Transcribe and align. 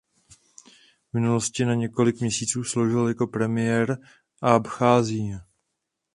V 1.09 1.13
minulosti 1.13 1.65
na 1.65 1.73
několik 1.73 2.19
měsíců 2.21 2.63
sloužil 2.63 3.07
jako 3.07 3.27
premiér 3.27 3.97
Abcházie. 4.41 5.39